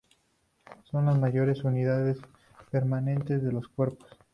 [0.89, 2.17] Son las mayores unidades
[2.71, 4.09] permanentes de los cuerpos.